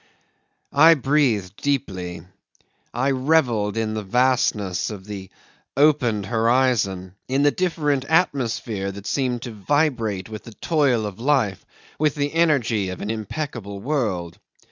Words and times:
'I 0.73 0.95
breathed 0.95 1.61
deeply, 1.61 2.23
I 2.91 3.11
revelled 3.11 3.77
in 3.77 3.93
the 3.93 4.01
vastness 4.01 4.89
of 4.89 5.05
the 5.05 5.29
opened 5.77 6.25
horizon, 6.25 7.13
in 7.27 7.43
the 7.43 7.51
different 7.51 8.05
atmosphere 8.05 8.91
that 8.91 9.05
seemed 9.05 9.43
to 9.43 9.51
vibrate 9.51 10.27
with 10.27 10.43
the 10.45 10.53
toil 10.55 11.05
of 11.05 11.19
life, 11.19 11.63
with 11.99 12.15
the 12.15 12.33
energy 12.33 12.89
of 12.89 12.99
an 13.01 13.11
impeccable 13.11 13.79
world. 13.79 14.39